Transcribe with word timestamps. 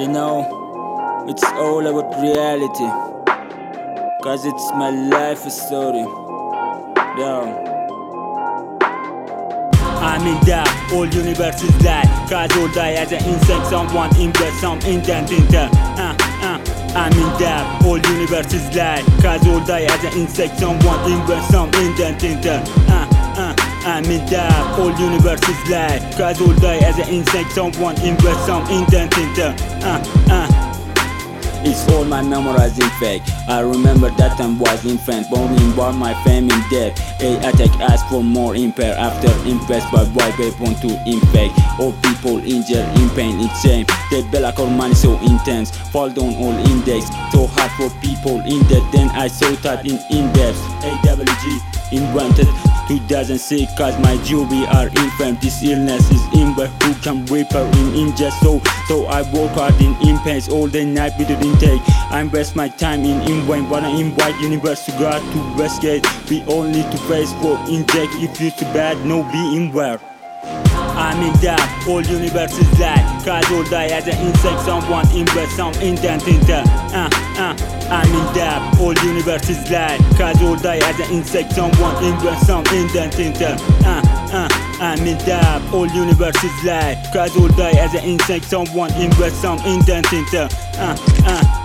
You 0.00 0.08
know, 0.08 1.26
it's 1.28 1.44
all 1.44 1.86
about 1.86 2.18
reality. 2.22 2.88
Cause 4.22 4.46
it's 4.46 4.70
my 4.72 4.88
life 4.88 5.46
story. 5.50 6.06
Yeah. 7.18 7.44
I'm 10.00 10.26
in 10.26 10.40
that, 10.46 10.90
all 10.94 11.04
universe 11.04 11.62
is 11.62 11.76
that 11.80 12.06
Cause 12.30 12.56
all 12.56 12.68
die 12.72 12.92
as 12.92 13.12
an 13.12 13.22
insect, 13.28 13.66
someone 13.66 14.08
invest 14.16 14.62
some 14.62 14.80
intent 14.80 15.30
into 15.32 15.58
uh, 15.58 15.68
uh, 16.00 16.58
I'm 16.96 17.12
in 17.12 17.38
that, 17.38 17.84
all 17.84 17.98
universe 17.98 18.54
is 18.54 18.70
that 18.70 19.04
Cause 19.20 19.46
all 19.46 19.62
die 19.66 19.82
as 19.82 20.02
an 20.02 20.18
insect, 20.18 20.58
someone 20.60 21.12
invest 21.12 21.50
some 21.50 21.68
intent 21.74 22.24
into 22.24 22.54
uh, 22.54 22.64
uh, 22.88 23.09
I'm 23.82 24.04
in 24.04 24.24
that, 24.26 24.78
all 24.78 24.90
universe 24.98 25.40
is 25.48 25.70
that 25.70 26.16
Cause 26.16 26.40
all 26.40 26.54
die 26.56 26.78
as 26.78 26.98
an 26.98 27.08
insect, 27.08 27.52
someone 27.52 28.00
invest 28.02 28.46
some 28.46 28.62
intent 28.70 29.16
into 29.16 29.46
uh, 29.82 30.02
uh, 30.30 30.70
it's 31.62 31.86
all 31.90 32.06
my 32.06 32.22
memorizing 32.22 32.88
fake. 32.98 33.22
I 33.46 33.60
remember 33.60 34.08
that 34.08 34.38
time 34.38 34.58
was 34.58 34.86
infant, 34.86 35.28
born 35.28 35.52
in 35.52 35.76
by 35.76 35.92
my 35.92 36.14
fame 36.24 36.44
in 36.50 36.62
death. 36.70 36.96
A 37.20 37.36
attack 37.36 37.68
asked 37.80 38.08
for 38.08 38.24
more 38.24 38.56
impair 38.56 38.96
after 38.96 39.28
impressed 39.46 39.92
by 39.92 40.04
white 40.16 40.38
weapon 40.38 40.74
to 40.80 40.88
infect. 41.04 41.52
All 41.78 41.92
people 42.00 42.38
injured 42.38 42.88
in 42.96 43.10
pain, 43.10 43.38
it's 43.40 43.60
shame. 43.60 43.84
The 44.10 44.26
black 44.30 44.58
or 44.58 44.70
money 44.70 44.94
so 44.94 45.18
intense, 45.20 45.70
fall 45.92 46.08
down 46.08 46.34
all 46.36 46.56
index. 46.72 47.08
So 47.30 47.46
hard 47.46 47.72
for 47.72 47.90
people 48.00 48.40
in 48.40 48.62
debt, 48.68 48.90
then 48.90 49.10
I 49.10 49.28
saw 49.28 49.50
that 49.60 49.84
in 49.84 50.00
in 50.08 50.24
index. 50.24 50.56
AWG 50.80 51.92
invented 51.92 52.69
2006 52.90 53.72
cause 53.78 53.96
my 54.00 54.16
jewelry 54.24 54.66
are 54.66 54.88
infant. 54.88 55.40
This 55.40 55.62
illness 55.62 56.10
is 56.10 56.22
in 56.34 56.56
but 56.56 56.66
who 56.82 56.92
can 56.94 57.24
repair 57.26 57.64
in 57.78 57.94
injustice 57.94 58.40
so 58.40 58.60
So 58.88 59.06
I 59.06 59.22
work 59.30 59.52
hard 59.52 59.80
in 59.80 59.94
impasse 60.08 60.48
all 60.48 60.66
day 60.66 60.84
night 60.84 61.12
without 61.16 61.40
intake. 61.44 61.80
I 62.10 62.20
invest 62.20 62.56
my 62.56 62.66
time 62.66 63.04
in 63.04 63.20
inwine 63.30 63.70
Wanna 63.70 63.90
invite 63.90 64.34
universe 64.40 64.84
to 64.86 64.90
God 64.92 65.20
to 65.32 65.38
rescue. 65.62 66.00
We 66.28 66.42
all 66.46 66.64
need 66.64 66.90
to 66.90 66.98
face 67.06 67.32
for 67.34 67.56
inject. 67.68 68.12
If 68.16 68.40
you 68.40 68.50
too 68.50 68.64
bad 68.74 69.06
no 69.06 69.22
be 69.30 69.56
in 69.56 69.72
where 69.72 70.00
I'm 71.00 71.22
in 71.22 71.32
that, 71.40 71.86
all 71.88 72.02
universe 72.02 72.52
is 72.58 72.70
that 72.78 73.00
Cause 73.24 73.50
all 73.52 73.64
die 73.64 73.86
as 73.86 74.06
an 74.06 74.20
insect, 74.20 74.60
someone 74.60 75.08
invest 75.16 75.56
some 75.56 75.72
intent 75.80 76.28
into 76.28 76.60
uh, 76.92 77.08
uh. 77.40 77.56
I'm 77.88 78.06
in 78.12 78.34
that, 78.36 78.78
all 78.78 78.92
universe 78.92 79.48
is 79.48 79.58
light 79.70 79.98
Cause 80.20 80.42
all 80.42 80.56
die 80.56 80.76
as 80.76 81.00
an 81.00 81.10
insect, 81.10 81.52
someone 81.52 81.96
invent 82.04 82.38
some 82.44 82.66
indent 82.66 83.18
into 83.18 83.48
uh, 83.48 84.02
uh, 84.28 84.48
I'm 84.80 85.00
in 85.06 85.16
that, 85.24 85.72
all 85.72 85.88
universe 85.88 86.44
is 86.44 86.64
light 86.64 87.00
Cause 87.14 87.34
all 87.34 87.48
die 87.48 87.80
as 87.80 87.94
an 87.94 88.04
insect, 88.04 88.44
someone 88.44 88.92
invent 89.00 89.32
some 89.32 89.58
indent 89.60 90.12
into 90.12 90.44
uh, 90.76 90.96
uh 91.24 91.60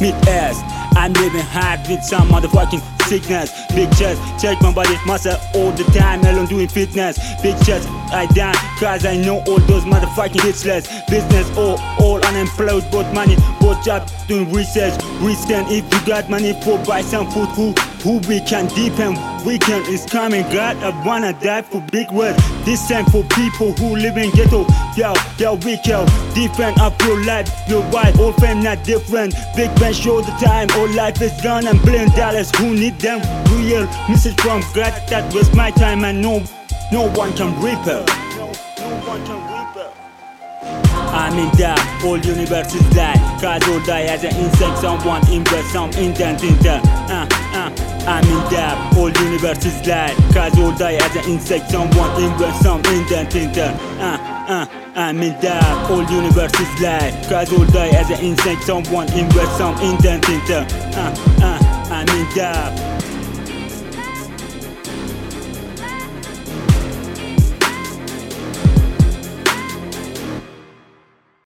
Meet 0.00 0.14
ass, 0.26 0.58
I'm 0.96 1.12
living 1.14 1.42
hard 1.42 1.80
with 1.88 2.02
some 2.02 2.28
motherfucking 2.28 2.82
sickness. 3.02 3.52
Big 3.74 3.90
chest, 3.96 4.20
check 4.40 4.60
my 4.62 4.72
body 4.72 4.96
muscle 5.06 5.36
all 5.54 5.70
the 5.72 5.84
time 5.84 6.20
Alone 6.24 6.46
doing 6.46 6.68
fitness. 6.68 7.18
Big 7.42 7.56
chest, 7.64 7.88
I 8.12 8.26
dance 8.26 8.58
Cause 8.78 9.04
I 9.04 9.16
know 9.16 9.38
all 9.46 9.58
those 9.60 9.84
motherfucking 9.84 10.40
bitchless 10.40 11.06
Business 11.08 11.50
all, 11.56 11.78
all 11.98 12.24
unemployed 12.24 12.84
Both 12.90 13.12
money, 13.14 13.36
both 13.60 13.84
job 13.84 14.08
doing 14.28 14.52
research. 14.52 14.94
Risking 15.20 15.66
if 15.68 15.84
you 15.92 16.06
got 16.06 16.28
money 16.30 16.52
for 16.62 16.78
buy 16.84 17.02
some 17.02 17.30
food 17.30 17.48
Who, 17.50 17.74
who 18.02 18.18
we 18.28 18.40
can 18.40 18.66
depend 18.68 19.16
Weekend 19.46 19.86
is 19.88 20.04
coming. 20.06 20.42
God 20.52 20.76
I 20.78 20.90
wanna 21.04 21.32
die 21.32 21.62
for 21.62 21.80
big 21.90 22.10
words. 22.10 22.38
This 22.64 22.86
time 22.88 23.06
for 23.06 23.24
people 23.24 23.72
who 23.72 23.96
live 23.96 24.16
in 24.16 24.30
ghetto. 24.30 24.66
Yo, 24.96 25.14
yo, 25.38 25.54
weak 25.64 25.86
yo 25.86 26.06
Different 26.34 26.78
up 26.80 27.00
your 27.02 27.24
life, 27.24 27.48
your 27.68 27.82
wife 27.90 28.18
All 28.18 28.32
fame 28.34 28.62
not 28.62 28.84
different. 28.84 29.34
Big 29.56 29.70
man 29.80 29.92
show 29.92 30.20
the 30.20 30.32
time 30.32 30.68
All 30.78 30.88
life 30.94 31.20
is 31.22 31.32
gone 31.42 31.66
and 31.66 31.80
billion 31.82 32.10
dollars 32.10 32.50
Who 32.56 32.74
need 32.74 32.98
them? 32.98 33.20
Real 33.56 33.86
message 34.08 34.40
from 34.40 34.60
God 34.74 34.92
that 35.08 35.32
was 35.34 35.54
my 35.54 35.70
time 35.70 36.04
and 36.04 36.20
no 36.20 36.42
no 36.92 37.08
one 37.12 37.32
can 37.32 37.54
repair. 37.62 38.04
I'm 40.64 41.38
in 41.38 41.50
that, 41.58 41.78
all 42.04 42.18
universe 42.18 42.74
is 42.74 42.88
that 42.90 43.16
Cause 43.40 43.68
all 43.68 43.84
die 43.84 44.02
as 44.02 44.24
an 44.24 44.34
insect, 44.36 44.78
someone 44.78 45.20
invest 45.30 45.72
some 45.72 45.90
intent 45.92 46.42
into 46.42 46.70
uh, 46.72 47.26
uh, 47.52 47.70
I'm 48.06 48.24
in 48.24 48.42
that, 48.50 48.96
all 48.96 49.10
universe 49.10 49.64
is 49.66 49.80
that 49.82 50.16
Cause 50.32 50.58
all 50.58 50.72
die 50.72 50.94
as 50.94 51.16
an 51.16 51.30
insect, 51.30 51.70
someone 51.70 52.10
invest 52.22 52.62
some 52.62 52.80
intent 52.86 53.34
into 53.34 53.64
uh, 54.00 54.16
uh, 54.48 54.66
I'm 54.94 55.20
in 55.20 55.38
that, 55.40 55.90
all 55.90 56.02
universe 56.10 56.54
is 56.58 56.80
that 56.80 57.28
Cause 57.28 57.52
all 57.52 57.66
die 57.66 57.88
as 57.88 58.10
an 58.10 58.20
insect, 58.24 58.64
someone 58.64 59.12
invest 59.12 59.58
some 59.58 59.74
intent 59.82 60.28
into 60.28 60.58
uh, 60.58 61.14
uh, 61.42 61.58
I'm 61.92 62.08
in 62.08 62.26
that 62.36 63.11